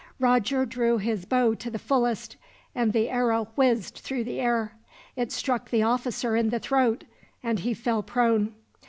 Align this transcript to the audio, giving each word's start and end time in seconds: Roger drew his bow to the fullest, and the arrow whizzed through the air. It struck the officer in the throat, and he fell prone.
Roger 0.19 0.65
drew 0.65 0.97
his 0.97 1.25
bow 1.25 1.53
to 1.53 1.69
the 1.69 1.77
fullest, 1.77 2.35
and 2.73 2.91
the 2.91 3.07
arrow 3.07 3.49
whizzed 3.55 3.99
through 3.99 4.23
the 4.23 4.39
air. 4.39 4.71
It 5.15 5.31
struck 5.31 5.69
the 5.69 5.83
officer 5.83 6.35
in 6.35 6.49
the 6.49 6.57
throat, 6.57 7.03
and 7.43 7.59
he 7.59 7.75
fell 7.75 8.01
prone. 8.01 8.55